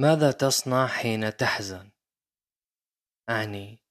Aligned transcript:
ماذا 0.00 0.30
تصنع 0.30 0.86
حين 0.86 1.36
تحزن؟ 1.36 1.90
أعني 3.28 3.84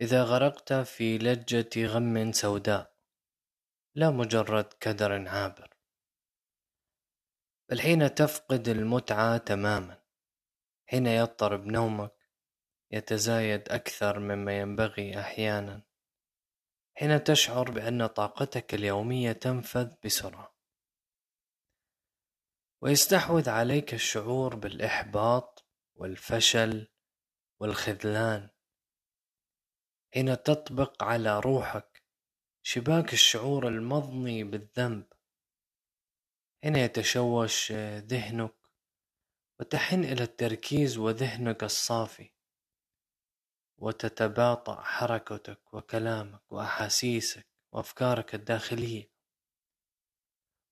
إذا 0.00 0.22
غرقت 0.22 0.72
في 0.72 1.18
لجة 1.18 1.86
غم 1.86 2.32
سوداء 2.32 2.96
لا 3.94 4.10
مجرد 4.10 4.72
كدر 4.80 5.28
عابر 5.28 5.76
بل 7.70 7.80
حين 7.80 8.14
تفقد 8.14 8.68
المتعة 8.68 9.36
تماما 9.36 10.02
حين 10.88 11.06
يضطرب 11.06 11.66
نومك 11.66 12.28
يتزايد 12.90 13.68
أكثر 13.68 14.18
مما 14.18 14.58
ينبغي 14.58 15.20
أحيانا 15.20 15.82
حين 16.96 17.24
تشعر 17.24 17.70
بأن 17.70 18.06
طاقتك 18.06 18.74
اليومية 18.74 19.32
تنفذ 19.32 19.94
بسرعة 20.04 20.51
ويستحوذ 22.82 23.48
عليك 23.48 23.94
الشعور 23.94 24.56
بالإحباط 24.56 25.66
والفشل 25.94 26.88
والخذلان. 27.60 28.50
حين 30.14 30.42
تطبق 30.42 31.02
على 31.02 31.40
روحك 31.40 32.02
شباك 32.62 33.12
الشعور 33.12 33.68
المضني 33.68 34.44
بالذنب. 34.44 35.06
حين 36.62 36.76
يتشوش 36.76 37.72
ذهنك 37.98 38.54
وتحن 39.60 40.04
إلى 40.04 40.22
التركيز 40.22 40.98
وذهنك 40.98 41.64
الصافي. 41.64 42.30
وتتباطأ 43.78 44.80
حركتك 44.80 45.74
وكلامك 45.74 46.52
وأحاسيسك 46.52 47.46
وأفكارك 47.72 48.34
الداخلية. 48.34 49.11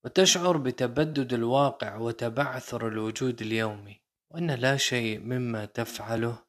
وتشعر 0.05 0.57
بتبدد 0.57 1.33
الواقع 1.33 1.97
وتبعثر 1.97 2.89
الوجود 2.89 3.43
اليومي 3.43 4.01
وأن 4.31 4.51
لا 4.51 4.77
شيء 4.77 5.19
مما 5.19 5.65
تفعله 5.65 6.47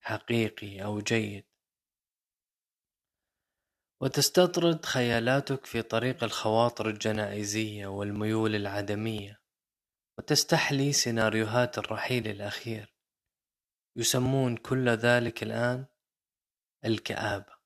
حقيقي 0.00 0.84
أو 0.84 1.00
جيد. 1.00 1.44
وتستطرد 4.02 4.84
خيالاتك 4.84 5.66
في 5.66 5.82
طريق 5.82 6.24
الخواطر 6.24 6.88
الجنائزية 6.88 7.86
والميول 7.86 8.54
العدمية 8.54 9.40
وتستحلي 10.18 10.92
سيناريوهات 10.92 11.78
الرحيل 11.78 12.28
الأخير. 12.28 12.94
يسمون 13.96 14.56
كل 14.56 14.88
ذلك 14.88 15.42
الآن 15.42 15.86
الكآبة. 16.84 17.57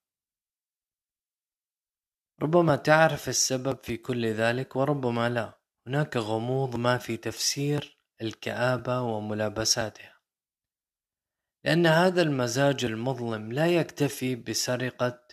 ربما 2.42 2.76
تعرف 2.76 3.28
السبب 3.28 3.78
في 3.84 3.96
كل 3.96 4.26
ذلك 4.26 4.76
وربما 4.76 5.28
لا. 5.28 5.58
هناك 5.86 6.16
غموض 6.16 6.76
ما 6.76 6.98
في 6.98 7.16
تفسير 7.16 7.98
الكآبة 8.22 9.00
وملابساتها. 9.00 10.20
لأن 11.64 11.86
هذا 11.86 12.22
المزاج 12.22 12.84
المظلم 12.84 13.52
لا 13.52 13.66
يكتفي 13.66 14.36
بسرقة 14.36 15.26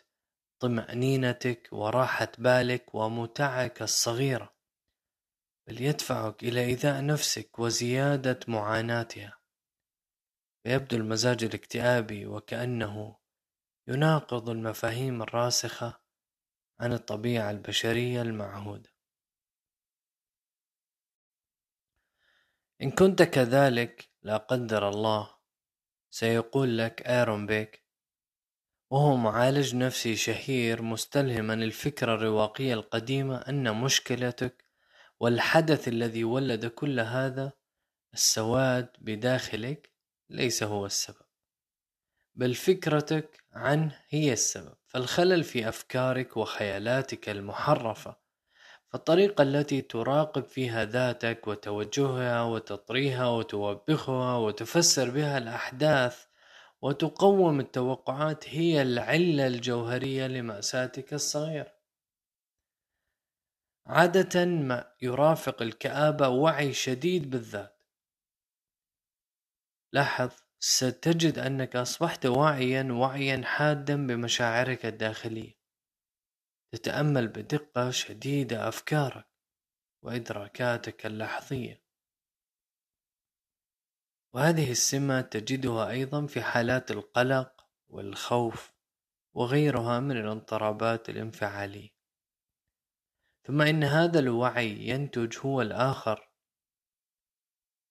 طمأنينتك 0.59 1.69
وراحة 1.71 2.31
بالك 2.37 2.95
ومتعك 2.95 3.81
الصغيرة 3.81 4.55
بل 5.67 5.81
يدفعك 5.81 6.43
إلى 6.43 6.65
إيذاء 6.65 7.05
نفسك 7.05 7.59
وزيادة 7.59 8.39
معاناتها. 8.47 9.39
فيبدو 10.63 10.97
المزاج 10.97 11.43
الاكتئابي 11.43 12.25
وكأنه 12.25 13.17
يناقض 13.87 14.49
المفاهيم 14.49 15.21
الراسخة 15.21 16.08
عن 16.79 16.93
الطبيعة 16.93 17.51
البشرية 17.51 18.21
المعهودة. 18.21 18.89
إن 22.81 22.91
كنت 22.91 23.23
كذلك 23.23 24.09
لا 24.21 24.37
قدر 24.37 24.89
الله 24.89 25.35
سيقول 26.09 26.77
لك 26.77 27.01
آيرون 27.01 27.45
بيك 27.45 27.83
وهو 28.89 29.15
معالج 29.15 29.75
نفسي 29.75 30.15
شهير 30.15 30.81
مستلهما 30.81 31.53
الفكرة 31.53 32.15
الرواقية 32.15 32.73
القديمة 32.73 33.37
أن 33.37 33.81
مشكلتك 33.81 34.63
والحدث 35.19 35.87
الذي 35.87 36.23
ولد 36.23 36.65
كل 36.65 36.99
هذا 36.99 37.53
السواد 38.13 38.89
بداخلك 38.99 39.91
ليس 40.29 40.63
هو 40.63 40.85
السبب 40.85 41.25
بل 42.35 42.55
فكرتك 42.55 43.43
عنه 43.51 44.01
هي 44.09 44.33
السبب. 44.33 44.78
فالخلل 44.89 45.43
في 45.43 45.69
أفكارك 45.69 46.37
وخيالاتك 46.37 47.29
المحرفة 47.29 48.15
فالطريقة 48.87 49.41
التي 49.41 49.81
تراقب 49.81 50.43
فيها 50.43 50.85
ذاتك 50.85 51.47
وتوجهها 51.47 52.43
وتطريها 52.43 53.27
وتوبخها 53.27 54.37
وتفسر 54.37 55.09
بها 55.09 55.37
الأحداث 55.37 56.25
وتقوم 56.81 57.59
التوقعات 57.59 58.49
هي 58.49 58.81
العلة 58.81 59.47
الجوهرية 59.47 60.27
لمأساتك 60.27 61.13
الصغيرة 61.13 61.73
عادة 63.87 64.45
ما 64.45 64.91
يرافق 65.01 65.61
الكآبة 65.61 66.29
وعي 66.29 66.73
شديد 66.73 67.29
بالذات. 67.29 67.83
لاحظ 69.93 70.31
ستجد 70.61 71.39
أنك 71.39 71.75
أصبحت 71.75 72.25
واعيا 72.25 72.87
وعيا 72.91 73.41
حادا 73.45 74.07
بمشاعرك 74.07 74.85
الداخلية. 74.85 75.59
تتأمل 76.71 77.27
بدقة 77.27 77.91
شديدة 77.91 78.67
أفكارك 78.67 79.27
وإدراكاتك 80.03 81.05
اللحظية. 81.05 81.83
وهذه 84.33 84.71
السمة 84.71 85.21
تجدها 85.21 85.89
أيضا 85.89 86.25
في 86.25 86.41
حالات 86.41 86.91
القلق 86.91 87.65
والخوف 87.87 88.73
وغيرها 89.33 89.99
من 89.99 90.17
الاضطرابات 90.17 91.09
الانفعالية. 91.09 91.89
ثم 93.47 93.61
إن 93.61 93.83
هذا 93.83 94.19
الوعي 94.19 94.87
ينتج 94.89 95.37
هو 95.37 95.61
الآخر 95.61 96.28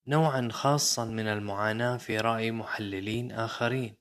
نوعا 0.08 0.48
خاصا 0.52 1.04
من 1.04 1.26
المعاناة 1.26 1.96
في 1.96 2.18
رأي 2.18 2.50
محللين 2.50 3.32
آخرين. 3.32 3.96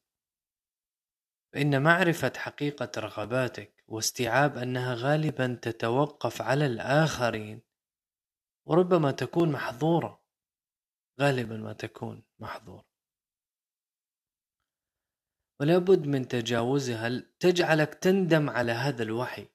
فإن 1.54 1.84
معرفة 1.84 2.34
حقيقة 2.38 2.92
رغباتك 2.98 3.84
واستيعاب 3.88 4.58
أنها 4.58 4.96
غالبا 4.96 5.60
تتوقف 5.62 6.42
على 6.42 6.66
الآخرين 6.66 7.62
وربما 8.68 9.12
تكون 9.12 9.52
محظورة. 9.52 10.24
غالبا 11.22 11.58
ما 11.58 11.74
تكون 11.74 12.24
محظورة. 12.40 12.86
ولابد 15.62 16.08
من 16.08 16.28
تجاوزها 16.28 17.10
تجعلك 17.40 17.94
تندم 17.94 18.50
على 18.50 18.72
هذا 18.72 19.04
الوحي 19.04 19.48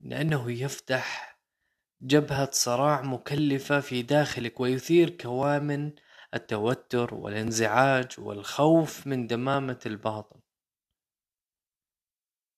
لأنه 0.00 0.52
يفتح 0.52 1.37
جبهة 2.02 2.50
صراع 2.52 3.02
مكلفة 3.02 3.80
في 3.80 4.02
داخلك 4.02 4.60
ويثير 4.60 5.10
كوامن 5.10 5.92
التوتر 6.34 7.14
والانزعاج 7.14 8.06
والخوف 8.18 9.06
من 9.06 9.26
دمامة 9.26 9.80
الباطن. 9.86 10.40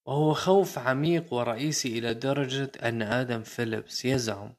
وهو 0.06 0.34
خوف 0.34 0.78
عميق 0.78 1.34
ورئيسي 1.34 1.98
إلى 1.98 2.14
درجة 2.14 2.72
أن 2.82 3.02
آدم 3.02 3.42
فيليبس 3.42 4.04
يزعم 4.04 4.54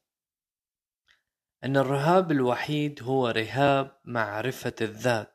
أن 1.64 1.76
الرهاب 1.76 2.30
الوحيد 2.30 3.02
هو 3.02 3.28
رهاب 3.28 4.00
معرفة 4.04 4.74
الذات. 4.80 5.31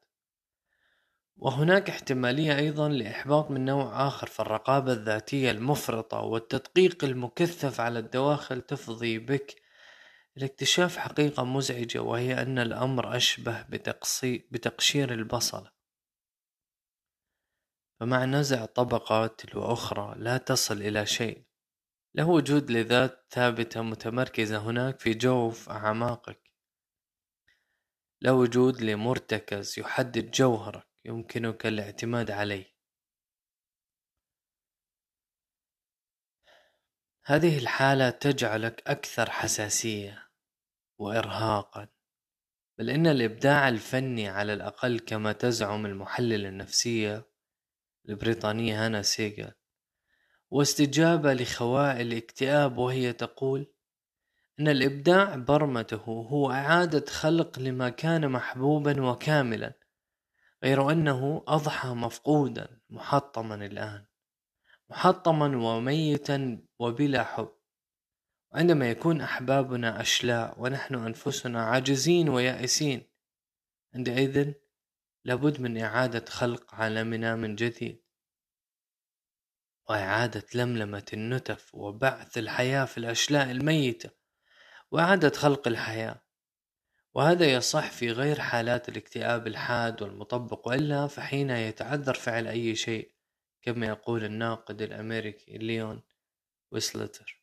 وهناك 1.39 1.89
احتمالية 1.89 2.57
أيضا 2.57 2.89
لإحباط 2.89 3.51
من 3.51 3.65
نوع 3.65 4.07
آخر 4.07 4.27
فالرقابة 4.27 4.93
الذاتية 4.93 5.51
المفرطة 5.51 6.19
والتدقيق 6.19 7.03
المكثف 7.03 7.81
على 7.81 7.99
الدواخل 7.99 8.61
تفضي 8.61 9.19
بك 9.19 9.55
لاكتشاف 10.35 10.97
حقيقة 10.97 11.43
مزعجة 11.43 12.01
وهي 12.01 12.41
أن 12.41 12.59
الأمر 12.59 13.17
أشبه 13.17 13.65
بتقشير 14.51 15.13
البصلة 15.13 15.77
فمع 17.99 18.25
نزع 18.25 18.65
طبقة 18.65 19.27
تلو 19.27 19.73
أخرى 19.73 20.15
لا 20.17 20.37
تصل 20.37 20.81
إلى 20.81 21.05
شيء. 21.05 21.43
له 22.15 22.29
وجود 22.29 22.71
لذات 22.71 23.25
ثابتة 23.31 23.81
متمركزة 23.81 24.57
هناك 24.57 24.99
في 24.99 25.13
جوف 25.13 25.69
أعماقك. 25.69 26.51
لا 28.21 28.31
وجود 28.31 28.81
لمرتكز 28.81 29.79
يحدد 29.79 30.31
جوهرك. 30.31 30.86
يمكنك 31.05 31.65
الاعتماد 31.65 32.31
عليه. 32.31 32.77
هذه 37.25 37.57
الحالة 37.57 38.09
تجعلك 38.09 38.83
أكثر 38.87 39.29
حساسية 39.29 40.29
وإرهاقا 40.97 41.87
بل 42.77 42.89
إن 42.89 43.07
الإبداع 43.07 43.69
الفني 43.69 44.27
على 44.27 44.53
الأقل 44.53 44.99
كما 44.99 45.31
تزعم 45.31 45.85
المحللة 45.85 46.49
النفسية 46.49 47.29
البريطانية 48.09 48.85
هانا 48.85 49.01
سيغل 49.01 49.51
واستجابة 50.49 51.33
لخواء 51.33 52.01
الاكتئاب 52.01 52.77
وهي 52.77 53.13
تقول 53.13 53.73
أن 54.59 54.67
الإبداع 54.67 55.35
برمته 55.35 56.27
هو 56.31 56.51
إعادة 56.51 57.05
خلق 57.05 57.59
لما 57.59 57.89
كان 57.89 58.31
محبوبا 58.31 59.01
وكاملا 59.01 59.76
غير 60.63 60.91
أنه 60.91 61.43
أضحى 61.47 61.89
مفقودا 61.89 62.81
محطما 62.89 63.55
الآن. 63.55 64.05
محطما 64.89 65.57
وميتا 65.57 66.61
وبلا 66.79 67.23
حب. 67.23 67.53
وعندما 68.51 68.89
يكون 68.89 69.21
أحبابنا 69.21 70.01
أشلاء 70.01 70.61
ونحن 70.61 70.95
أنفسنا 70.95 71.63
عاجزين 71.63 72.29
ويائسين 72.29 73.11
عندئذ 73.95 74.53
لابد 75.25 75.61
من 75.61 75.77
إعادة 75.77 76.25
خلق 76.25 76.75
عالمنا 76.75 77.35
من 77.35 77.55
جديد. 77.55 78.03
وإعادة 79.89 80.45
لملمة 80.55 81.05
النتف 81.13 81.75
وبعث 81.75 82.37
الحياة 82.37 82.85
في 82.85 82.97
الأشلاء 82.97 83.51
الميتة. 83.51 84.09
وإعادة 84.91 85.29
خلق 85.29 85.67
الحياة. 85.67 86.26
وهذا 87.17 87.53
يصح 87.53 87.91
في 87.91 88.11
غير 88.11 88.39
حالات 88.39 88.89
الاكتئاب 88.89 89.47
الحاد 89.47 90.01
والمطبق 90.01 90.67
وإلا 90.67 91.07
فحين 91.07 91.49
يتعذر 91.49 92.13
فعل 92.13 92.47
أي 92.47 92.75
شيء 92.75 93.11
كما 93.61 93.85
يقول 93.87 94.23
الناقد 94.23 94.81
الأمريكي 94.81 95.57
ليون 95.57 96.01
ويسلتر. 96.71 97.41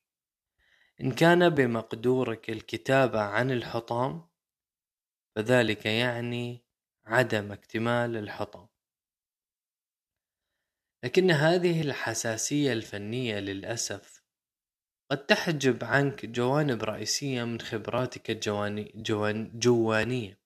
إن 1.01 1.13
كان 1.13 1.49
بمقدورك 1.49 2.51
الكتابة 2.51 3.21
عن 3.21 3.51
الحطام 3.51 4.29
فذلك 5.37 5.87
يعني 5.87 6.65
عدم 7.07 7.53
اكتمال 7.53 8.17
الحطام. 8.17 8.69
لكن 11.05 11.31
هذه 11.31 11.81
الحساسية 11.81 12.73
الفنية 12.73 13.39
للأسف 13.39 14.14
قد 15.15 15.27
تحجب 15.27 15.85
عنك 15.85 16.27
جوانب 16.27 16.85
رئيسية 16.85 17.45
من 17.45 17.61
خبراتك 17.61 18.31
الجواني 18.31 18.93
جوان 18.95 19.51
جوانية. 19.59 20.39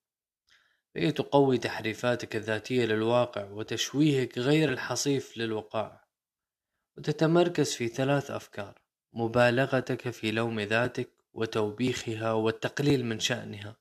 فهي 0.94 1.12
تقوي 1.12 1.58
تحريفاتك 1.58 2.36
الذاتية 2.36 2.84
للواقع 2.84 3.44
وتشويهك 3.44 4.38
غير 4.38 4.72
الحصيف 4.72 5.38
للوقائع. 5.38 6.04
وتتمركز 6.96 7.74
في 7.74 7.88
ثلاث 7.88 8.30
أفكار 8.30 8.80
مبالغتك 9.12 10.10
في 10.10 10.30
لوم 10.30 10.60
ذاتك 10.60 11.10
وتوبيخها 11.32 12.32
والتقليل 12.32 13.04
من 13.04 13.20
شأنها. 13.20 13.76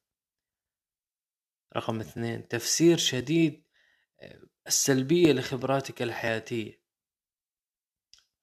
رقم 1.78 2.00
اثنين 2.00 2.48
تفسير 2.48 2.98
شديد 2.98 3.64
السلبية 4.68 5.34
لخبراتك 5.34 6.02
الحياتية. 6.02 6.87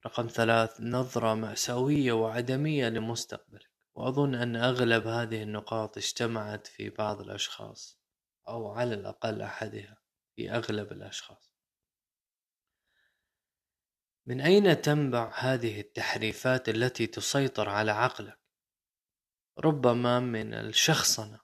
رقم 0.06 0.26
ثلاث 0.26 0.80
نظرة 0.80 1.34
مأساوية 1.34 2.12
وعدمية 2.12 2.88
لمستقبلك. 2.88 3.70
وأظن 3.94 4.34
أن 4.34 4.56
أغلب 4.56 5.06
هذه 5.06 5.42
النقاط 5.42 5.96
اجتمعت 5.96 6.66
في 6.66 6.90
بعض 6.90 7.20
الأشخاص 7.20 8.00
أو 8.48 8.68
على 8.68 8.94
الأقل 8.94 9.42
أحدها 9.42 9.98
في 10.36 10.50
أغلب 10.50 10.92
الأشخاص. 10.92 11.54
من 14.26 14.40
أين 14.40 14.82
تنبع 14.82 15.32
هذه 15.34 15.80
التحريفات 15.80 16.68
التي 16.68 17.06
تسيطر 17.06 17.68
على 17.68 17.92
عقلك؟ 17.92 18.38
ربما 19.58 20.20
من 20.20 20.54
الشخصنة 20.54 21.40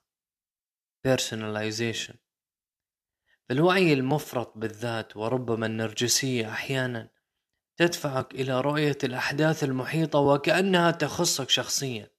personalization. 1.07 2.15
الوعي 3.51 3.93
المفرط 3.93 4.57
بالذات 4.57 5.17
وربما 5.17 5.65
النرجسية 5.65 6.49
أحيانا 6.51 7.09
تدفعك 7.77 8.33
إلى 8.35 8.61
رؤية 8.61 8.97
الأحداث 9.03 9.63
المحيطة 9.63 10.19
وكأنها 10.19 10.91
تخصك 10.91 11.49
شخصيا 11.49 12.09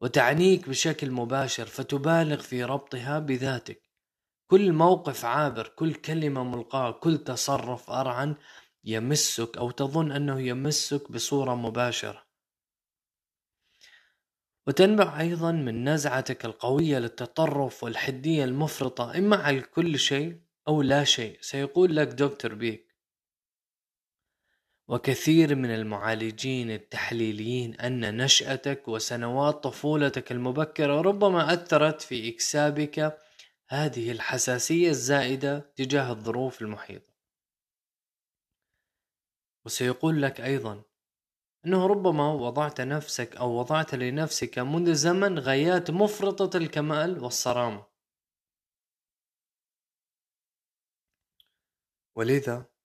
وتعنيك 0.00 0.68
بشكل 0.68 1.10
مباشر 1.10 1.66
فتبالغ 1.66 2.40
في 2.42 2.64
ربطها 2.64 3.18
بذاتك. 3.18 3.82
كل 4.50 4.72
موقف 4.72 5.24
عابر 5.24 5.68
كل 5.68 5.94
كلمة 5.94 6.44
ملقاة 6.44 6.90
كل 6.90 7.18
تصرف 7.18 7.90
أرعن 7.90 8.36
يمسك 8.84 9.56
أو 9.56 9.70
تظن 9.70 10.12
أنه 10.12 10.40
يمسك 10.40 11.12
بصورة 11.12 11.54
مباشرة. 11.54 12.26
وتنبع 14.66 15.20
أيضا 15.20 15.52
من 15.52 15.88
نزعتك 15.88 16.44
القوية 16.44 16.98
للتطرف 16.98 17.84
والحدية 17.84 18.44
المفرطة 18.44 19.18
إما 19.18 19.36
على 19.36 19.60
كل 19.60 19.98
شيء 19.98 20.40
أو 20.68 20.82
لا 20.82 21.04
شيء. 21.04 21.38
سيقول 21.40 21.96
لك 21.96 22.08
دكتور 22.08 22.54
بيك 22.54 22.85
وكثير 24.88 25.54
من 25.54 25.70
المعالجين 25.70 26.70
التحليليين 26.70 27.74
أن 27.74 28.16
نشأتك 28.16 28.88
وسنوات 28.88 29.54
طفولتك 29.54 30.32
المبكرة 30.32 31.00
ربما 31.00 31.52
أثرت 31.52 32.02
في 32.02 32.28
إكسابك 32.28 33.18
هذه 33.68 34.12
الحساسية 34.12 34.90
الزائدة 34.90 35.58
تجاه 35.58 36.10
الظروف 36.12 36.62
المحيطة. 36.62 37.12
وسيقول 39.64 40.22
لك 40.22 40.40
أيضا 40.40 40.82
أنه 41.66 41.86
ربما 41.86 42.32
وضعت 42.32 42.80
نفسك 42.80 43.36
أو 43.36 43.50
وضعت 43.58 43.94
لنفسك 43.94 44.58
منذ 44.58 44.94
زمن 44.94 45.38
غايات 45.38 45.90
مفرطة 45.90 46.56
الكمال 46.56 47.24
والصرامة. 47.24 47.86
ولذا 52.16 52.75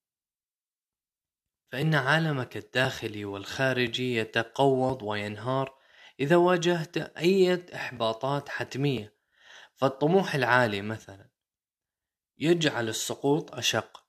فإن 1.72 1.94
عالمك 1.94 2.56
الداخلي 2.56 3.24
والخارجي 3.24 4.16
يتقوض 4.16 5.02
وينهار 5.02 5.74
إذا 6.20 6.36
واجهت 6.36 6.96
أي 6.96 7.64
إحباطات 7.74 8.48
حتمية. 8.48 9.14
فالطموح 9.74 10.34
العالي 10.34 10.82
مثلا 10.82 11.28
يجعل 12.38 12.88
السقوط 12.88 13.54
أشق. 13.54 14.04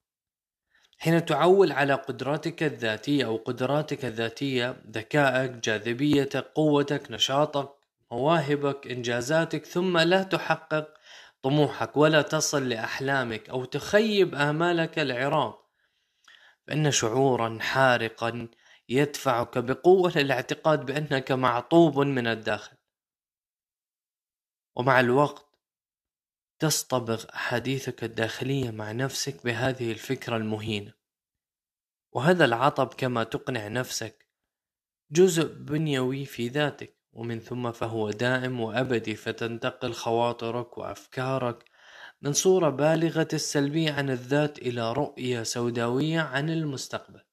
حين 0.97 1.25
تعول 1.25 1.71
على 1.71 1.93
قدراتك 1.93 2.63
الذاتية 2.63 3.25
أو 3.25 3.35
قدراتك 3.35 4.05
الذاتية 4.05 4.81
ذكائك 4.91 5.51
جاذبيتك 5.51 6.51
قوتك 6.55 7.11
نشاطك 7.11 7.69
مواهبك 8.11 8.87
إنجازاتك 8.87 9.65
ثم 9.65 9.97
لا 9.97 10.23
تحقق 10.23 10.87
طموحك 11.43 11.97
ولا 11.97 12.21
تصل 12.21 12.69
لأحلامك 12.69 13.49
أو 13.49 13.65
تخيب 13.65 14.35
آمالك 14.35 14.99
العراض 14.99 15.62
فإن 16.67 16.91
شعورا 16.91 17.57
حارقا 17.61 18.47
يدفعك 18.89 19.57
بقوة 19.57 20.11
للاعتقاد 20.15 20.85
بأنك 20.85 21.31
معطوب 21.31 21.99
من 21.99 22.27
الداخل. 22.27 22.77
ومع 24.75 24.99
الوقت 24.99 25.45
تصطبغ 26.59 27.25
أحاديثك 27.33 28.03
الداخلية 28.03 28.71
مع 28.71 28.91
نفسك 28.91 29.43
بهذه 29.45 29.91
الفكرة 29.91 30.37
المهينة. 30.37 30.93
وهذا 32.11 32.45
العطب 32.45 32.93
كما 32.93 33.23
تقنع 33.23 33.67
نفسك 33.67 34.27
جزء 35.11 35.53
بنيوي 35.53 36.25
في 36.25 36.47
ذاتك 36.47 36.97
ومن 37.13 37.39
ثم 37.39 37.71
فهو 37.71 38.11
دائم 38.11 38.59
وأبدي 38.59 39.15
فتنتقل 39.15 39.93
خواطرك 39.93 40.77
وأفكارك 40.77 41.72
من 42.23 42.33
صورة 42.33 42.69
بالغة 42.69 43.27
السلبية 43.33 43.91
عن 43.91 44.09
الذات 44.09 44.59
إلى 44.59 44.93
رؤية 44.93 45.43
سوداوية 45.43 46.19
عن 46.19 46.49
المستقبل. 46.49 47.23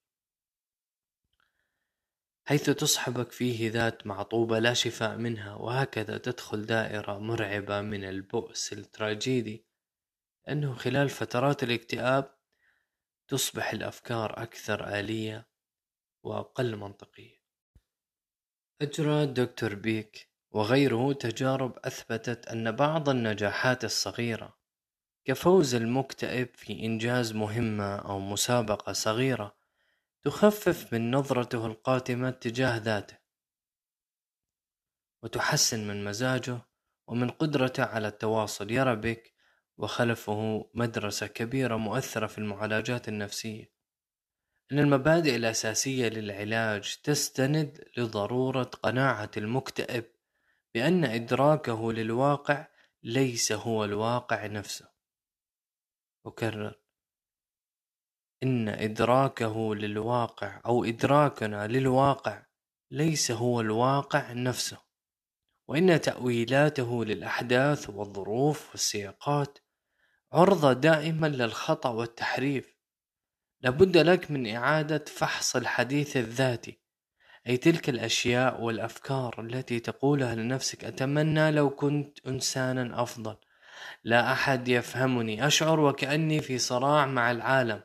حيث 2.45 2.69
تصحبك 2.69 3.31
فيه 3.31 3.71
ذات 3.71 4.07
معطوبة 4.07 4.59
لا 4.59 4.73
شفاء 4.73 5.17
منها 5.17 5.53
وهكذا 5.53 6.17
تدخل 6.17 6.65
دائرة 6.65 7.19
مرعبة 7.19 7.81
من 7.81 8.03
البؤس 8.03 8.73
التراجيدي 8.73 9.65
أنه 10.49 10.75
خلال 10.75 11.09
فترات 11.09 11.63
الاكتئاب 11.63 12.35
تصبح 13.27 13.71
الأفكار 13.71 14.43
أكثر 14.43 14.99
آلية 14.99 15.47
وأقل 16.23 16.75
منطقية. 16.75 17.41
أجرى 18.81 19.25
دكتور 19.25 19.75
بيك 19.75 20.29
وغيره 20.49 21.13
تجارب 21.13 21.79
أثبتت 21.85 22.47
أن 22.47 22.71
بعض 22.71 23.09
النجاحات 23.09 23.83
الصغيرة 23.83 24.60
كفوز 25.25 25.75
المكتئب 25.75 26.49
في 26.55 26.85
إنجاز 26.85 27.33
مهمة 27.33 27.95
أو 27.95 28.19
مسابقة 28.19 28.93
صغيرة 28.93 29.55
تخفف 30.23 30.93
من 30.93 31.11
نظرته 31.11 31.65
القاتمة 31.65 32.29
تجاه 32.29 32.77
ذاته 32.77 33.17
وتحسن 35.23 35.87
من 35.87 36.03
مزاجه 36.03 36.61
ومن 37.07 37.29
قدرته 37.29 37.83
على 37.83 38.07
التواصل. 38.07 38.71
يرى 38.71 38.95
بك 38.95 39.33
وخلفه 39.77 40.69
مدرسة 40.73 41.27
كبيرة 41.27 41.75
مؤثرة 41.75 42.27
في 42.27 42.37
المعالجات 42.37 43.07
النفسية. 43.07 43.71
أن 44.71 44.79
المبادئ 44.79 45.35
الأساسية 45.35 46.07
للعلاج 46.07 46.97
تستند 47.03 47.83
لضرورة 47.97 48.63
قناعة 48.63 49.31
المكتئب 49.37 50.05
بأن 50.73 51.05
إدراكه 51.05 51.93
للواقع 51.93 52.67
ليس 53.03 53.51
هو 53.51 53.85
الواقع 53.85 54.45
نفسه. 54.45 54.90
أكرر. 56.25 56.81
إن 58.43 58.69
إدراكه 58.69 59.75
للواقع 59.75 60.61
أو 60.65 60.83
إدراكنا 60.83 61.67
للواقع 61.67 62.45
ليس 62.91 63.31
هو 63.31 63.61
الواقع 63.61 64.31
نفسه 64.31 64.77
وإن 65.67 66.01
تأويلاته 66.01 67.05
للأحداث 67.05 67.89
والظروف 67.89 68.71
والسياقات 68.71 69.59
عرضة 70.33 70.73
دائما 70.73 71.27
للخطأ 71.27 71.89
والتحريف. 71.89 72.77
لابد 73.61 73.97
لك 73.97 74.31
من 74.31 74.55
إعادة 74.55 75.05
فحص 75.05 75.55
الحديث 75.55 76.17
الذاتي 76.17 76.81
أي 77.47 77.57
تلك 77.57 77.89
الأشياء 77.89 78.61
والأفكار 78.61 79.41
التي 79.41 79.79
تقولها 79.79 80.35
لنفسك. 80.35 80.83
أتمنى 80.83 81.51
لو 81.51 81.69
كنت 81.69 82.27
إنسانا 82.27 83.01
أفضل. 83.01 83.37
لا 84.03 84.31
أحد 84.31 84.67
يفهمني. 84.67 85.47
أشعر 85.47 85.79
وكأني 85.79 86.41
في 86.41 86.57
صراع 86.57 87.05
مع 87.05 87.31
العالم. 87.31 87.83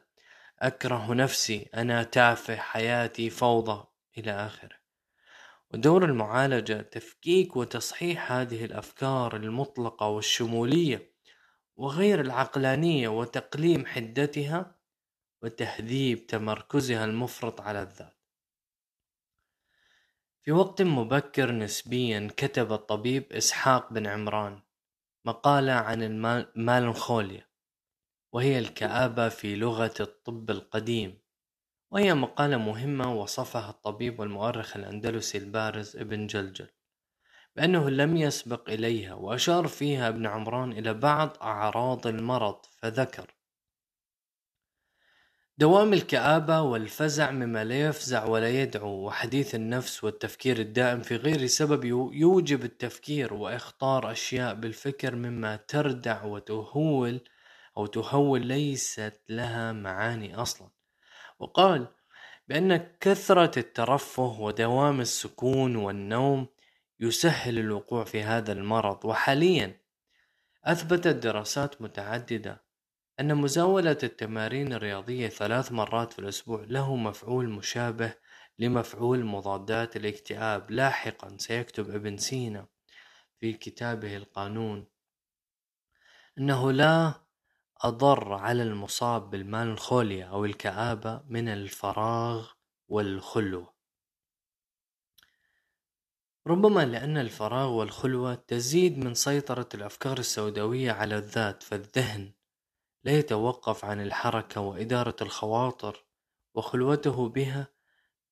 أكره 0.58 1.14
نفسي. 1.14 1.68
أنا 1.74 2.02
تافه. 2.02 2.56
حياتي 2.56 3.30
فوضى. 3.30 3.86
إلى 4.18 4.32
آخره. 4.32 4.76
ودور 5.74 6.04
المعالجة 6.04 6.82
تفكيك 6.82 7.56
وتصحيح 7.56 8.32
هذه 8.32 8.64
الأفكار 8.64 9.36
المطلقة 9.36 10.06
والشمولية 10.08 11.12
وغير 11.76 12.20
العقلانية 12.20 13.08
وتقليم 13.08 13.86
حدتها 13.86 14.76
وتهذيب 15.42 16.26
تمركزها 16.26 17.04
المفرط 17.04 17.60
على 17.60 17.82
الذات. 17.82 18.16
في 20.40 20.52
وقت 20.52 20.82
مبكر 20.82 21.52
نسبيا 21.52 22.30
كتب 22.36 22.72
الطبيب 22.72 23.32
إسحاق 23.32 23.92
بن 23.92 24.06
عمران 24.06 24.60
مقالة 25.26 25.73
عن 25.73 26.02
المالنخوليا 26.02 27.47
وهي 28.33 28.59
الكآبة 28.59 29.28
في 29.28 29.56
لغة 29.56 29.95
الطب 30.00 30.50
القديم 30.50 31.18
وهي 31.90 32.14
مقالة 32.14 32.56
مهمة 32.56 33.14
وصفها 33.14 33.71
الطبيب 33.71 34.21
والمؤرخ 34.21 34.76
الأندلسي 34.76 35.38
البارز 35.38 35.97
ابن 35.97 36.26
جلجل 36.26 36.68
بأنه 37.56 37.90
لم 37.90 38.16
يسبق 38.16 38.71
إليها 38.71 39.14
وأشار 39.14 39.68
فيها 39.68 40.09
ابن 40.09 40.26
عمران 40.26 40.73
إلى 40.73 40.95
بعض 40.95 41.37
أعراض 41.42 42.06
المرض 42.06 42.66
فذكر 42.78 43.35
دوام 45.58 45.92
الكآبة 45.92 46.60
والفزع 46.60 47.30
مما 47.30 47.64
لا 47.64 47.80
يفزع 47.80 48.25
ولا 48.25 48.48
يدعو 48.48 49.06
وحديث 49.06 49.54
النفس 49.54 50.04
والتفكير 50.04 50.58
الدائم 50.58 51.02
في 51.02 51.16
غير 51.16 51.46
سبب 51.46 51.84
يوجب 52.12 52.64
التفكير 52.64 53.34
وإخطار 53.34 54.10
أشياء 54.12 54.54
بالفكر 54.54 55.14
مما 55.16 55.56
تردع 55.56 56.25
وتهول 56.25 57.20
أو 57.76 57.86
تهول 57.86 58.46
ليست 58.46 59.20
لها 59.28 59.72
معاني 59.72 60.36
أصلا. 60.36 60.68
وقال 61.38 61.86
بأن 62.48 62.76
كثرة 63.00 63.58
الترفه 63.58 64.40
ودوام 64.40 65.00
السكون 65.00 65.76
والنوم 65.76 66.46
يسهل 67.00 67.58
الوقوع 67.58 68.04
في 68.04 68.22
هذا 68.22 68.52
المرض 68.52 69.04
وحاليا 69.04 69.80
أثبتت 70.64 71.16
دراسات 71.16 71.82
متعددة 71.82 72.65
أن 73.20 73.35
مزاولة 73.35 73.99
التمارين 74.02 74.73
الرياضية 74.73 75.28
ثلاث 75.28 75.73
مرات 75.73 76.12
في 76.12 76.18
الأسبوع 76.18 76.64
له 76.68 76.96
مفعول 76.96 77.49
مشابه 77.49 78.14
لمفعول 78.58 79.25
مضادات 79.25 79.96
الاكتئاب. 79.96 80.70
لاحقا 80.70 81.37
سيكتب 81.38 81.90
ابن 81.90 82.16
سينا 82.16 82.66
في 83.40 83.52
كتابه 83.52 84.16
القانون 84.16 84.87
أنه 86.38 86.73
لا 86.73 87.14
أضر 87.80 88.32
على 88.32 88.62
المصاب 88.62 89.30
بالمالنخوليا 89.30 90.26
أو 90.26 90.44
الكآبة 90.44 91.23
من 91.28 91.49
الفراغ 91.49 92.50
والخلوة. 92.88 93.75
ربما 96.46 96.85
لأن 96.85 97.18
الفراغ 97.18 97.68
والخلوة 97.70 98.35
تزيد 98.35 98.99
من 98.99 99.14
سيطرة 99.14 99.68
الأفكار 99.75 100.18
السوداوية 100.18 100.92
على 100.92 101.16
الذات 101.16 101.62
فالذهن 101.62 102.35
لا 103.06 103.18
يتوقف 103.18 103.84
عن 103.84 104.00
الحركة 104.00 104.60
وإدارة 104.60 105.16
الخواطر 105.22 106.04
وخلوته 106.54 107.28
بها 107.28 107.68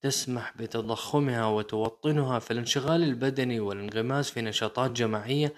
تسمح 0.01 0.57
بتضخمها 0.57 1.47
وتوطنها 1.47 2.39
فالانشغال 2.39 3.03
البدني 3.03 3.61
والانغماس 3.61 4.31
في 4.31 4.41
نشاطات 4.41 4.91
جماعية 4.91 5.55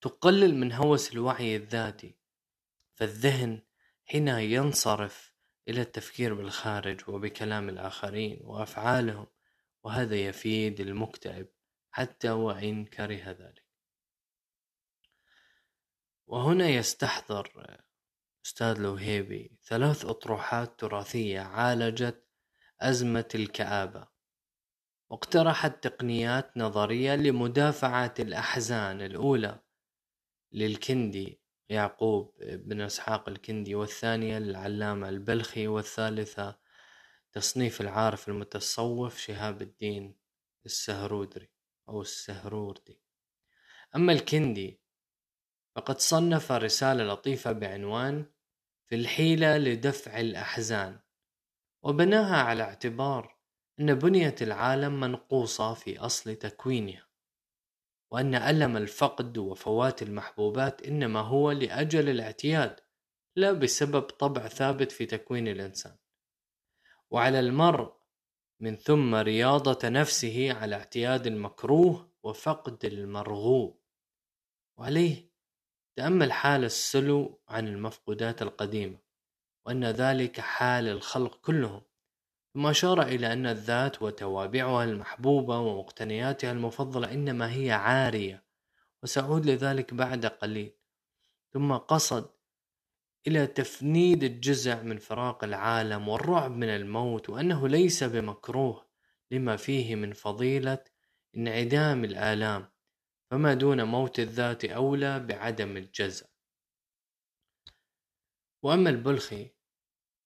تقلل 0.00 0.54
من 0.56 0.72
هوس 0.72 1.12
الوعي 1.12 1.56
الذاتي 1.56 2.14
فالذهن 2.94 3.62
حينها 4.04 4.40
ينصرف 4.40 5.34
إلى 5.68 5.80
التفكير 5.80 6.34
بالخارج 6.34 7.00
وبكلام 7.08 7.68
الآخرين 7.68 8.38
وأفعالهم 8.44 9.26
وهذا 9.82 10.16
يفيد 10.16 10.80
المكتئب 10.80 11.48
حتى 11.90 12.30
وإن 12.30 12.84
كره 12.84 13.30
ذلك. 13.30 13.64
وهنا 16.26 16.68
يستحضر 16.68 17.50
أستاذ 18.44 18.76
الوهيبي 18.76 19.58
ثلاث 19.62 20.04
أطروحات 20.04 20.80
تراثية 20.80 21.40
عالجت 21.40 22.24
أزمة 22.80 23.28
الكآبة. 23.34 24.08
واقترحت 25.10 25.84
تقنيات 25.88 26.56
نظرية 26.56 27.14
لمدافعة 27.14 28.14
الأحزان 28.18 29.00
الأولى 29.02 29.60
للكندي 30.52 31.40
يعقوب 31.68 32.34
بن 32.40 32.80
إسحاق 32.80 33.28
الكندي 33.28 33.74
والثانية 33.74 34.38
للعلامة 34.38 35.08
البلخي 35.08 35.66
والثالثة 35.66 36.58
تصنيف 37.32 37.80
العارف 37.80 38.28
المتصوف 38.28 39.18
شهاب 39.18 39.62
الدين 39.62 40.16
السهرودري 40.66 41.50
أو 41.88 42.02
السهروردي 42.02 43.00
أما 43.96 44.12
الكندي 44.12 44.80
فقد 45.76 45.98
صنف 45.98 46.52
رسالة 46.52 47.04
لطيفة 47.04 47.52
بعنوان 47.52 48.33
في 48.86 48.94
الحيلة 48.94 49.58
لدفع 49.58 50.20
الأحزان 50.20 51.00
وبناها 51.82 52.36
على 52.36 52.62
اعتبار 52.62 53.36
أن 53.80 53.94
بنية 53.94 54.34
العالم 54.42 55.00
منقوصة 55.00 55.74
في 55.74 55.98
أصل 55.98 56.36
تكوينها 56.36 57.06
وأن 58.10 58.34
ألم 58.34 58.76
الفقد 58.76 59.38
وفوات 59.38 60.02
المحبوبات 60.02 60.82
إنما 60.82 61.20
هو 61.20 61.50
لأجل 61.50 62.08
الاعتياد 62.08 62.80
لا 63.36 63.52
بسبب 63.52 64.02
طبع 64.02 64.48
ثابت 64.48 64.92
في 64.92 65.06
تكوين 65.06 65.48
الإنسان. 65.48 65.96
وعلى 67.10 67.40
المرء 67.40 67.92
من 68.60 68.76
ثم 68.76 69.14
رياضة 69.14 69.88
نفسه 69.88 70.52
على 70.52 70.76
اعتياد 70.76 71.26
المكروه 71.26 72.12
وفقد 72.22 72.84
المرغوب 72.84 73.80
وعليه 74.78 75.33
تأمل 75.96 76.32
حال 76.32 76.64
السلو 76.64 77.40
عن 77.48 77.68
المفقودات 77.68 78.42
القديمة 78.42 78.98
وأن 79.66 79.84
ذلك 79.84 80.40
حال 80.40 80.88
الخلق 80.88 81.40
كلهم. 81.40 81.82
ثم 82.54 82.66
أشار 82.66 83.02
إلى 83.02 83.32
أن 83.32 83.46
الذات 83.46 84.02
وتوابعها 84.02 84.84
المحبوبة 84.84 85.58
ومقتنياتها 85.58 86.52
المفضلة 86.52 87.12
إنما 87.12 87.52
هي 87.52 87.72
عارية 87.72 88.44
وسأعود 89.02 89.46
لذلك 89.46 89.94
بعد 89.94 90.26
قليل. 90.26 90.72
ثم 91.52 91.72
قصد 91.72 92.30
إلى 93.26 93.46
تفنيد 93.46 94.24
الجزع 94.24 94.82
من 94.82 94.98
فراق 94.98 95.44
العالم 95.44 96.08
والرعب 96.08 96.50
من 96.50 96.68
الموت 96.68 97.30
وأنه 97.30 97.68
ليس 97.68 98.04
بمكروه 98.04 98.86
لما 99.30 99.56
فيه 99.56 99.94
من 99.94 100.12
فضيلة 100.12 100.84
انعدام 101.36 102.04
الآلام. 102.04 102.73
فما 103.30 103.54
دون 103.54 103.82
موت 103.82 104.18
الذات 104.18 104.64
أولى 104.64 105.20
بعدم 105.20 105.76
الجزع. 105.76 106.26
وأما 108.62 108.90
البلخي 108.90 109.50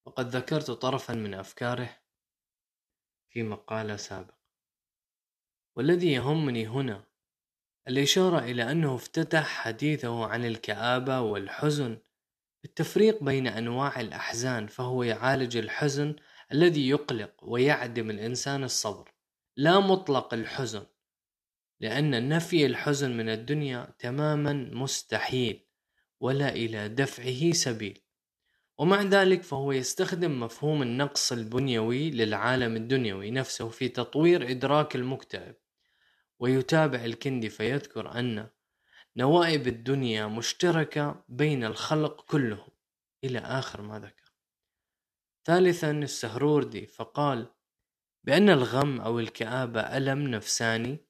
فقد 0.05 0.27
ذكرت 0.35 0.71
طرفا 0.71 1.13
من 1.13 1.33
أفكاره 1.33 1.97
في 3.29 3.43
مقالة 3.43 3.95
سابق 3.95 4.33
والذي 5.75 6.11
يهمني 6.11 6.67
هنا 6.67 7.03
الإشارة 7.87 8.39
إلى 8.39 8.71
أنه 8.71 8.95
افتتح 8.95 9.47
حديثه 9.47 10.25
عن 10.25 10.45
الكآبة 10.45 11.21
والحزن 11.21 11.97
بالتفريق 12.63 13.23
بين 13.23 13.47
أنواع 13.47 13.99
الأحزان 13.99 14.67
فهو 14.67 15.03
يعالج 15.03 15.57
الحزن 15.57 16.15
الذي 16.51 16.89
يقلق 16.89 17.33
ويعدم 17.41 18.09
الإنسان 18.09 18.63
الصبر. 18.63 19.13
لا 19.57 19.79
مطلق 19.79 20.33
الحزن 20.33 20.85
لأن 21.79 22.29
نفي 22.29 22.65
الحزن 22.65 23.17
من 23.17 23.29
الدنيا 23.29 23.93
تماما 23.99 24.53
مستحيل 24.53 25.65
ولا 26.19 26.49
إلى 26.49 26.89
دفعه 26.89 27.51
سبيل. 27.51 28.01
ومع 28.77 29.01
ذلك 29.01 29.43
فهو 29.43 29.71
يستخدم 29.71 30.39
مفهوم 30.39 30.81
النقص 30.81 31.31
البنيوي 31.31 32.11
للعالم 32.11 32.75
الدنيوي 32.75 33.31
نفسه 33.31 33.69
في 33.69 33.89
تطوير 33.89 34.51
إدراك 34.51 34.95
المكتئب. 34.95 35.55
ويتابع 36.39 37.05
الكندي 37.05 37.49
فيذكر 37.49 38.19
أن 38.19 38.49
نوائب 39.17 39.67
الدنيا 39.67 40.27
مشتركة 40.27 41.23
بين 41.27 41.63
الخلق 41.63 42.25
كلهم. 42.25 42.69
إلى 43.23 43.39
آخر 43.39 43.81
ما 43.81 43.99
ذكر. 43.99 44.33
ثالثا 45.45 45.91
السهروردي 45.91 46.87
فقال 46.87 47.47
بأن 48.23 48.49
الغم 48.49 49.01
أو 49.01 49.19
الكآبة 49.19 49.81
ألم 49.81 50.27
نفساني 50.27 51.08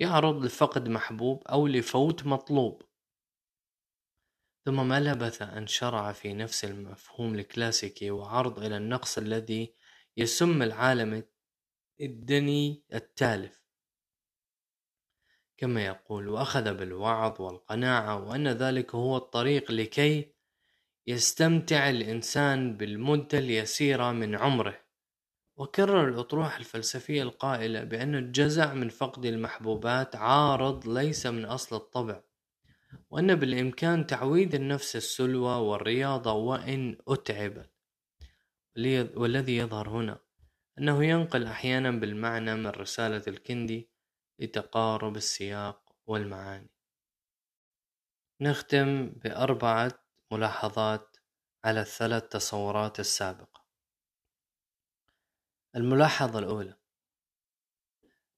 يعرض 0.00 0.44
لفقد 0.44 0.88
محبوب 0.88 1.42
أو 1.48 1.66
لفوت 1.66 2.26
مطلوب. 2.26 2.82
ثم 4.64 4.88
ما 4.88 5.00
لبث 5.00 5.42
أن 5.42 5.66
شرع 5.66 6.12
في 6.12 6.34
نفس 6.34 6.64
المفهوم 6.64 7.34
الكلاسيكي 7.34 8.10
وعرض 8.10 8.58
إلى 8.64 8.76
النقص 8.76 9.18
الذي 9.18 9.74
يسم 10.16 10.62
العالم 10.62 11.24
الدني 12.00 12.84
التالف. 12.94 13.60
كما 15.56 15.86
يقول 15.86 16.28
وأخذ 16.28 16.74
بالوعظ 16.74 17.40
والقناعة 17.40 18.28
وأن 18.28 18.48
ذلك 18.48 18.94
هو 18.94 19.16
الطريق 19.16 19.70
لكي 19.70 20.34
يستمتع 21.06 21.90
الإنسان 21.90 22.76
بالمدة 22.76 23.38
اليسيرة 23.38 24.12
من 24.12 24.36
عمره. 24.36 24.89
وكرر 25.60 26.08
الأطروحة 26.08 26.58
الفلسفية 26.58 27.22
القائلة 27.22 27.84
بأن 27.84 28.14
الجزع 28.14 28.74
من 28.74 28.88
فقد 28.88 29.24
المحبوبات 29.24 30.16
عارض 30.16 30.88
ليس 30.88 31.26
من 31.26 31.44
أصل 31.44 31.76
الطبع 31.76 32.22
وأن 33.10 33.34
بالإمكان 33.34 34.06
تعويد 34.06 34.54
النفس 34.54 34.96
السلوى 34.96 35.54
والرياضة 35.54 36.32
وإن 36.32 36.98
أتعبت. 37.08 37.70
والذي 39.16 39.56
يظهر 39.56 39.88
هنا 39.88 40.18
أنه 40.78 41.04
ينقل 41.04 41.46
أحيانا 41.46 41.90
بالمعنى 41.90 42.54
من 42.54 42.66
رسالة 42.66 43.22
الكندي 43.28 43.90
لتقارب 44.38 45.16
السياق 45.16 45.92
والمعاني. 46.06 46.70
نختم 48.40 49.08
بأربعة 49.08 49.92
ملاحظات 50.32 51.16
على 51.64 51.80
الثلاث 51.80 52.28
تصورات 52.28 53.00
السابقة. 53.00 53.59
الملاحظة 55.76 56.38
الأولى. 56.38 56.74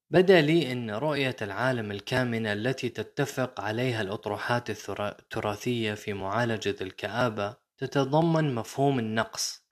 بدأ 0.09 0.41
لي 0.41 0.71
أن 0.71 0.91
رؤية 0.91 1.35
العالم 1.41 1.91
الكامنة 1.91 2.53
التي 2.53 2.89
تتفق 2.89 3.61
عليها 3.61 4.01
الأطروحات 4.01 4.89
التراثية 4.99 5.93
في 5.93 6.13
معالجة 6.13 6.75
الكآبة 6.81 7.55
تتضمن 7.77 8.55
مفهوم 8.55 8.99
النقص 8.99 9.63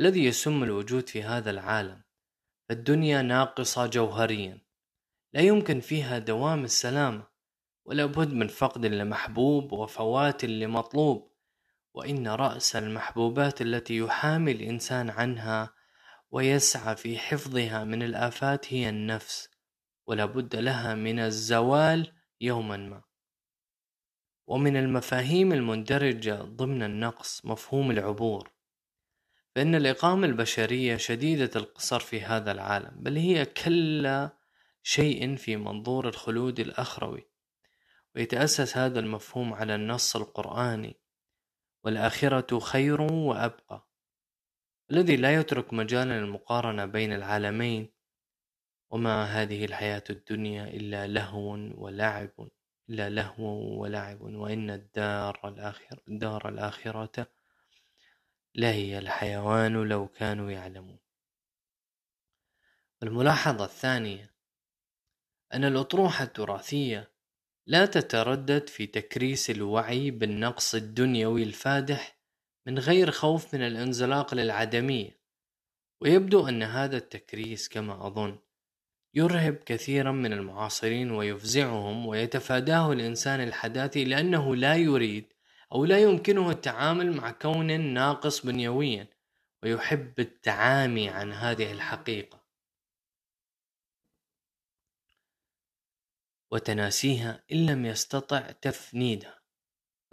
الذي 0.00 0.24
يسم 0.24 0.62
الوجود 0.62 1.08
في 1.08 1.22
هذا 1.22 1.50
العالم. 1.50 2.02
الدنيا 2.70 3.22
ناقصة 3.22 3.86
جوهريا. 3.86 4.60
لا 5.32 5.40
يمكن 5.40 5.80
فيها 5.80 6.18
دوام 6.18 6.64
السلامة 6.64 7.26
ولا 7.84 8.06
بد 8.06 8.32
من 8.32 8.48
فقد 8.48 8.86
لمحبوب 8.86 9.72
وفوات 9.72 10.44
لمطلوب 10.44 11.32
وإن 11.94 12.28
رأس 12.28 12.76
المحبوبات 12.76 13.62
التي 13.62 13.96
يحامي 13.96 14.52
الإنسان 14.52 15.10
عنها 15.10 15.75
ويسعى 16.30 16.96
في 16.96 17.18
حفظها 17.18 17.84
من 17.84 18.02
الآفات 18.02 18.72
هي 18.72 18.88
النفس 18.88 19.48
ولا 20.06 20.24
بد 20.24 20.56
لها 20.56 20.94
من 20.94 21.18
الزوال 21.18 22.12
يوما 22.40 22.76
ما. 22.76 23.02
ومن 24.46 24.76
المفاهيم 24.76 25.52
المندرجة 25.52 26.34
ضمن 26.42 26.82
النقص 26.82 27.44
مفهوم 27.44 27.90
العبور 27.90 28.56
فإن 29.56 29.74
الإقامة 29.74 30.26
البشرية 30.26 30.96
شديدة 30.96 31.50
القصر 31.56 32.00
في 32.00 32.20
هذا 32.20 32.52
العالم 32.52 32.92
بل 32.96 33.16
هي 33.16 33.44
كل 33.44 34.28
شيء 34.82 35.36
في 35.36 35.56
منظور 35.56 36.08
الخلود 36.08 36.60
الأخروي. 36.60 37.28
ويتأسس 38.14 38.76
هذا 38.76 39.00
المفهوم 39.00 39.54
على 39.54 39.74
النص 39.74 40.16
القرآني 40.16 41.00
والآخرة 41.84 42.58
خير 42.58 43.00
وأبقى. 43.00 43.88
الذي 44.90 45.16
لا 45.16 45.34
يترك 45.34 45.72
مجالا 45.72 46.20
للمقارنة 46.20 46.84
بين 46.84 47.12
العالمين 47.12 47.92
وما 48.90 49.24
هذه 49.24 49.64
الحياة 49.64 50.04
الدنيا 50.10 50.64
إلا 50.64 51.06
لهو 51.06 51.50
ولعب 51.74 52.48
إلا 52.90 53.10
لهو 53.10 53.80
ولعب 53.80 54.20
وإن 54.20 54.70
الدار 54.70 55.48
الآخرة 55.48 56.02
الدار 56.08 56.48
الآخرة 56.48 57.26
لهي 58.54 58.98
الحيوان 58.98 59.72
لو 59.72 60.08
كانوا 60.08 60.50
يعلمون. 60.50 60.98
الملاحظة 63.02 63.64
الثانية 63.64 64.34
أن 65.54 65.64
الأطروحة 65.64 66.24
التراثية 66.24 67.12
لا 67.66 67.86
تتردد 67.86 68.68
في 68.68 68.86
تكريس 68.86 69.50
الوعي 69.50 70.10
بالنقص 70.10 70.74
الدنيوي 70.74 71.42
الفادح 71.42 72.15
من 72.66 72.78
غير 72.78 73.10
خوف 73.10 73.54
من 73.54 73.62
الانزلاق 73.62 74.34
للعدمية. 74.34 75.20
ويبدو 76.00 76.48
أن 76.48 76.62
هذا 76.62 76.96
التكريس 76.96 77.68
كما 77.68 78.06
أظن 78.06 78.38
يرهب 79.14 79.54
كثيرا 79.54 80.12
من 80.12 80.32
المعاصرين 80.32 81.10
ويفزعهم 81.10 82.06
ويتفاداه 82.06 82.92
الإنسان 82.92 83.40
الحداثي 83.40 84.04
لأنه 84.04 84.56
لا 84.56 84.76
يريد 84.76 85.32
أو 85.72 85.84
لا 85.84 85.98
يمكنه 85.98 86.50
التعامل 86.50 87.12
مع 87.12 87.30
كون 87.30 87.80
ناقص 87.80 88.46
بنيويا 88.46 89.08
ويحب 89.62 90.20
التعامي 90.20 91.08
عن 91.08 91.32
هذه 91.32 91.72
الحقيقة. 91.72 92.46
وتناسيها 96.50 97.44
إن 97.52 97.66
لم 97.66 97.86
يستطع 97.86 98.40
تفنيدها. 98.40 99.35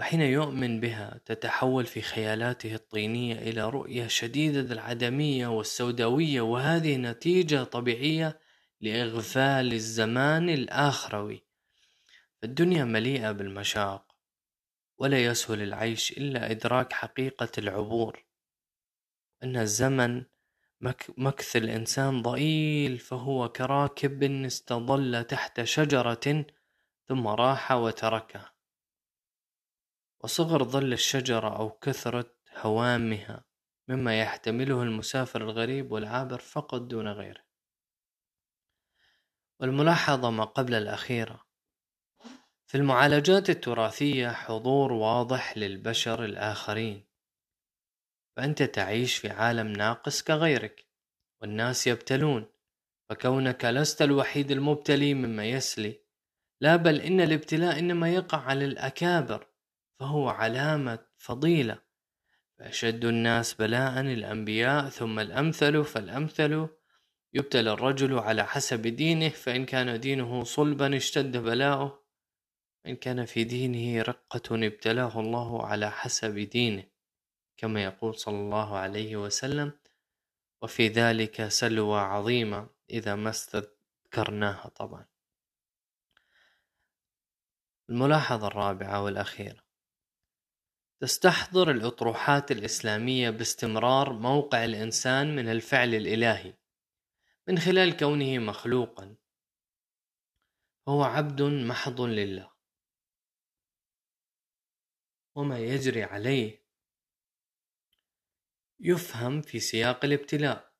وحين 0.04 0.22
يؤمن 0.22 0.80
بها 0.80 1.20
تتحول 1.26 1.86
في 1.86 2.02
خيالاته 2.02 2.76
الطينية 2.76 3.36
إلى 3.36 3.70
رؤية 3.70 4.08
شديدة 4.08 4.74
العدمية 4.74 5.48
والسوداوية 5.48 6.42
وهذه 6.42 6.98
نتيجة 6.98 7.64
طبيعية 7.64 8.40
لإغفال 8.82 9.74
الزمان 9.74 10.50
الآخروي. 10.50 11.44
الدنيا 12.44 12.86
مليئة 12.86 13.32
بالمشاق 13.32 14.16
ولا 14.98 15.24
يسهل 15.24 15.62
العيش 15.62 16.12
إلا 16.12 16.52
إدراك 16.52 16.94
حقيقة 16.94 17.52
العبور. 17.58 18.26
أن 19.44 19.58
الزمن 19.58 20.24
مكث 21.18 21.56
الإنسان 21.56 22.22
ضئيل 22.22 22.98
فهو 22.98 23.50
كراكب 23.50 24.24
استظل 24.24 25.24
تحت 25.24 25.64
شجرة 25.64 26.46
ثم 27.08 27.28
راح 27.28 27.72
وتركها. 27.72 28.53
وصغر 30.24 30.64
ظل 30.64 30.94
الشجرة 30.94 31.58
أو 31.58 31.70
كثرة 31.70 32.36
هوامها 32.58 33.46
مما 33.88 34.20
يحتمله 34.20 34.84
المسافر 34.84 35.42
الغريب 35.42 35.92
والعابر 35.92 36.40
فقط 36.40 36.82
دون 36.82 37.08
غيره. 37.08 37.44
والملاحظة 39.60 40.30
ما 40.30 40.44
قبل 40.44 40.74
الأخيرة 40.74 41.46
في 42.68 42.78
المعالجات 42.78 43.50
التراثية 43.50 44.30
حضور 44.30 44.92
واضح 44.94 45.58
للبشر 45.58 46.26
الآخرين 46.26 47.08
فأنت 48.38 48.64
تعيش 48.64 49.18
في 49.18 49.30
عالم 49.30 49.68
ناقص 49.68 50.22
كغيرك 50.24 50.88
والناس 51.42 51.88
يبتلون 51.88 52.46
فكونك 53.10 53.66
لست 53.66 54.02
الوحيد 54.02 54.52
المبتلي 54.52 55.14
مما 55.14 55.46
يسلي 55.46 56.00
لا 56.62 56.76
بل 56.76 57.02
إن 57.02 57.22
الابتلاء 57.22 57.80
إنما 57.80 58.14
يقع 58.14 58.38
على 58.38 58.66
الأكابر 58.66 59.53
فهو 60.04 60.30
علامة 60.30 61.00
فضيلة. 61.18 61.80
فأشد 62.58 63.06
الناس 63.06 63.54
بلاء 63.54 64.02
الأنبياء 64.02 64.90
ثم 64.90 65.20
الأمثل 65.20 65.84
فالأمثل 65.84 66.68
يبتلى 67.34 67.72
الرجل 67.72 68.20
على 68.20 68.46
حسب 68.46 68.82
دينه 68.82 69.30
فإن 69.30 69.66
كان 69.66 70.00
دينه 70.00 70.44
صلبا 70.44 70.98
اشتد 70.98 71.38
بلاؤه 71.38 72.04
إن 72.86 72.96
كان 72.96 73.26
في 73.26 73.44
دينه 73.44 74.02
رقة 74.02 74.68
ابتلاه 74.68 75.20
الله 75.20 75.66
على 75.66 75.92
حسب 75.92 76.40
دينه 76.40 76.84
كما 77.58 77.84
يقول 77.84 78.16
صلى 78.16 78.38
الله 78.38 78.78
عليه 78.78 79.16
وسلم 79.16 79.72
وفي 80.62 80.88
ذلك 80.88 81.48
سلوى 81.48 82.00
عظيمة 82.00 82.70
إذا 82.90 83.16
ما 83.16 83.30
استذكرناها 83.30 84.70
طبعا. 84.70 85.06
الملاحظة 87.90 88.48
الرابعة 88.48 89.04
والأخيرة 89.04 89.63
تستحضر 91.04 91.72
الأطروحات 91.72 92.52
الإسلامية 92.52 93.30
باستمرار 93.30 94.14
موقع 94.14 94.66
الإنسان 94.66 95.36
من 95.36 95.50
الفعل 95.50 95.96
الإلهي 95.96 96.54
من 97.48 97.60
خلال 97.60 97.98
كونه 97.98 98.40
مخلوقا. 98.40 99.16
هو 100.88 101.04
عبد 101.04 101.42
محض 101.42 102.02
لله. 102.02 102.52
وما 105.36 105.60
يجري 105.60 106.04
عليه. 106.04 106.66
يفهم 108.80 109.42
في 109.42 109.60
سياق 109.60 110.06
الابتلاء. 110.06 110.74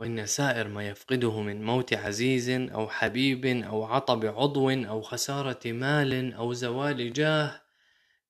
وإن 0.00 0.26
سائر 0.26 0.68
ما 0.68 0.88
يفقده 0.88 1.40
من 1.40 1.64
موت 1.64 1.92
عزيز 1.92 2.50
أو 2.50 2.88
حبيب 2.88 3.46
أو 3.46 3.84
عطب 3.84 4.24
عضو 4.24 4.70
أو 4.70 5.02
خسارة 5.02 5.72
مال 5.72 6.34
أو 6.34 6.52
زوال 6.52 7.12
جاه 7.12 7.69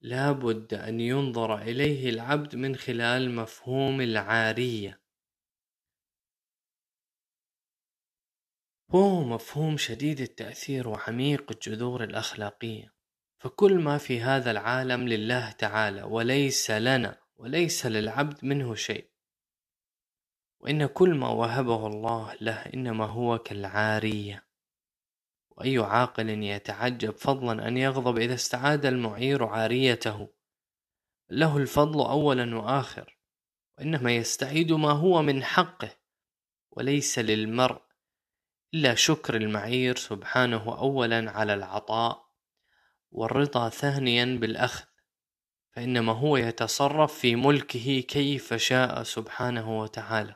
لا 0.02 0.32
بد 0.32 0.74
أن 0.74 1.00
ينظر 1.00 1.62
إليه 1.62 2.10
العبد 2.10 2.56
من 2.56 2.76
خلال 2.76 3.34
مفهوم 3.34 4.00
العارية. 4.00 5.00
هو 8.90 9.24
مفهوم 9.24 9.76
شديد 9.76 10.20
التأثير 10.20 10.88
وعميق 10.88 11.52
الجذور 11.52 12.04
الأخلاقية. 12.04 12.94
فكل 13.38 13.78
ما 13.78 13.98
في 13.98 14.20
هذا 14.20 14.50
العالم 14.50 15.08
لله 15.08 15.50
تعالى 15.50 16.02
وليس 16.02 16.70
لنا 16.70 17.20
وليس 17.36 17.86
للعبد 17.86 18.44
منه 18.44 18.74
شيء. 18.74 19.10
وإن 20.60 20.86
كل 20.86 21.14
ما 21.14 21.28
وهبه 21.28 21.86
الله 21.86 22.34
له 22.40 22.66
إنما 22.74 23.06
هو 23.06 23.38
كالعارية. 23.38 24.49
وأي 25.60 25.78
عاقل 25.78 26.28
يتعجب 26.28 27.10
فضلا 27.10 27.68
أن 27.68 27.76
يغضب 27.76 28.18
إذا 28.18 28.34
استعاد 28.34 28.86
المعير 28.86 29.44
عاريته. 29.44 30.28
له 31.30 31.56
الفضل 31.56 32.00
أولا 32.00 32.56
وآخر 32.56 33.18
وإنما 33.78 34.16
يستعيد 34.16 34.72
ما 34.72 34.90
هو 34.90 35.22
من 35.22 35.44
حقه 35.44 35.90
وليس 36.70 37.18
للمرء 37.18 37.82
إلا 38.74 38.94
شكر 38.94 39.36
المعير 39.36 39.96
سبحانه 39.96 40.78
أولا 40.78 41.30
على 41.30 41.54
العطاء 41.54 42.26
والرضا 43.10 43.68
ثانيا 43.68 44.38
بالأخذ. 44.40 44.84
فإنما 45.72 46.12
هو 46.12 46.36
يتصرف 46.36 47.18
في 47.18 47.36
ملكه 47.36 48.00
كيف 48.00 48.54
شاء 48.54 49.02
سبحانه 49.02 49.80
وتعالى. 49.80 50.34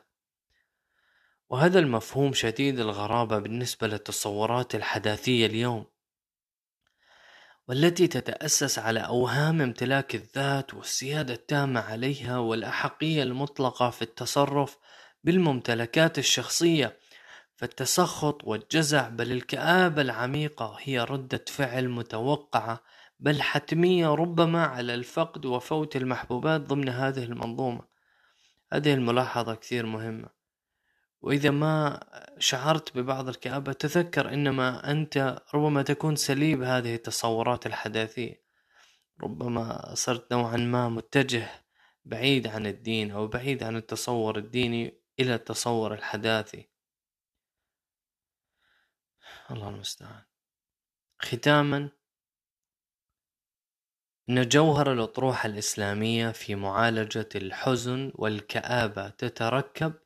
وهذا 1.49 1.79
المفهوم 1.79 2.33
شديد 2.33 2.79
الغرابة 2.79 3.39
بالنسبة 3.39 3.87
للتصورات 3.87 4.75
الحداثية 4.75 5.45
اليوم 5.45 5.85
والتي 7.67 8.07
تتأسس 8.07 8.79
على 8.79 8.99
أوهام 8.99 9.61
امتلاك 9.61 10.15
الذات 10.15 10.73
والسيادة 10.73 11.33
التامة 11.33 11.79
عليها 11.79 12.37
والأحقية 12.37 13.23
المطلقة 13.23 13.89
في 13.89 14.01
التصرف 14.01 14.77
بالممتلكات 15.23 16.19
الشخصية. 16.19 16.99
فالتسخط 17.55 18.43
والجزع 18.43 19.09
بل 19.09 19.31
الكآبة 19.31 20.01
العميقة 20.01 20.77
هي 20.79 20.99
ردة 20.99 21.45
فعل 21.47 21.89
متوقعة 21.89 22.83
بل 23.19 23.41
حتمية 23.41 24.07
ربما 24.07 24.63
على 24.65 24.93
الفقد 24.93 25.45
وفوت 25.45 25.95
المحبوبات 25.95 26.61
ضمن 26.61 26.89
هذه 26.89 27.23
المنظومة. 27.23 27.81
هذه 28.73 28.93
الملاحظة 28.93 29.55
كثير 29.55 29.85
مهمة. 29.85 30.34
وإذا 31.25 31.51
ما 31.51 31.99
شعرت 32.39 32.97
ببعض 32.97 33.27
الكآبة 33.27 33.73
تذكر 33.73 34.33
إنما 34.33 34.91
أنت 34.91 35.41
ربما 35.53 35.81
تكون 35.81 36.15
سليب 36.15 36.61
هذه 36.63 36.95
التصورات 36.95 37.65
الحداثية. 37.65 38.43
ربما 39.23 39.95
صرت 39.95 40.31
نوعا 40.33 40.57
ما 40.57 40.89
متجه 40.89 41.49
بعيد 42.05 42.47
عن 42.47 42.67
الدين 42.67 43.11
أو 43.11 43.27
بعيد 43.27 43.63
عن 43.63 43.75
التصور 43.75 44.37
الديني 44.37 45.01
إلى 45.19 45.35
التصور 45.35 45.93
الحداثي. 45.93 46.69
الله 49.51 49.69
المستعان. 49.69 50.23
ختاما 51.21 51.89
إن 54.29 54.47
جوهر 54.47 54.93
الأطروحة 54.93 55.47
الإسلامية 55.47 56.31
في 56.31 56.55
معالجة 56.55 57.29
الحزن 57.35 58.11
والكآبة 58.15 59.09
تتركب 59.09 60.04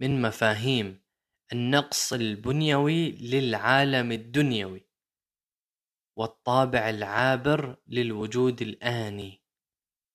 من 0.00 0.22
مفاهيم 0.22 1.04
النقص 1.52 2.12
البنيوي 2.12 3.10
للعالم 3.10 4.12
الدنيوي 4.12 4.88
والطابع 6.16 6.90
العابر 6.90 7.76
للوجود 7.86 8.62
الآني 8.62 9.42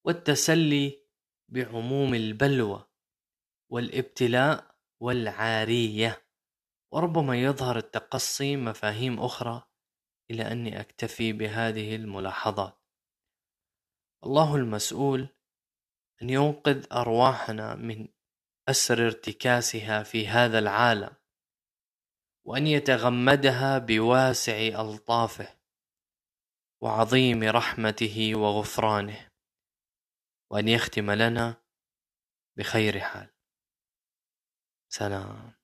والتسلي 0.06 1.00
بعموم 1.50 2.14
البلوى 2.14 2.86
والابتلاء 3.72 4.76
والعارية. 5.00 6.26
وربما 6.94 7.42
يظهر 7.42 7.78
التقصي 7.78 8.56
مفاهيم 8.56 9.20
أخرى 9.20 9.64
إلى 10.32 10.52
أني 10.52 10.80
أكتفي 10.80 11.34
بهذه 11.34 11.96
الملاحظات. 11.96 12.80
الله 14.24 14.56
المسؤول 14.56 15.28
أن 16.22 16.30
ينقذ 16.30 16.86
أرواحنا 16.92 17.76
من 17.76 18.08
أسر 18.70 19.06
ارتكاسها 19.06 20.04
في 20.04 20.28
هذا 20.28 20.60
العالم 20.60 21.16
وأن 22.46 22.68
يتغمدها 22.68 23.78
بواسع 23.78 24.82
ألطافه 24.82 25.60
وعظيم 26.82 27.44
رحمته 27.44 28.36
وغفرانه 28.36 29.32
وأن 30.52 30.68
يختم 30.68 31.12
لنا 31.12 31.64
بخير 32.58 33.00
حال. 33.00 33.30
سلام. 34.90 35.59